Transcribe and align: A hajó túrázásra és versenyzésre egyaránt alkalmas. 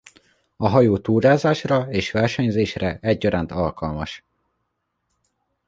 A 0.55 0.67
hajó 0.67 0.97
túrázásra 0.99 1.87
és 1.91 2.11
versenyzésre 2.11 2.97
egyaránt 3.01 3.51
alkalmas. 3.51 4.25